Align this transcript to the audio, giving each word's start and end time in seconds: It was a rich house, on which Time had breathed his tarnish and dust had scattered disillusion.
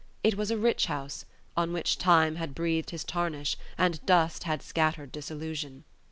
It 0.23 0.33
was 0.35 0.49
a 0.49 0.57
rich 0.57 0.87
house, 0.87 1.25
on 1.55 1.73
which 1.73 1.99
Time 1.99 2.37
had 2.37 2.55
breathed 2.55 2.89
his 2.89 3.03
tarnish 3.03 3.55
and 3.77 4.03
dust 4.03 4.45
had 4.45 4.63
scattered 4.63 5.11
disillusion. 5.11 5.83